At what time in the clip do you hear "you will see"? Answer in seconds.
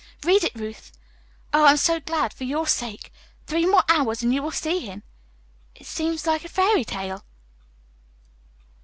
4.33-4.79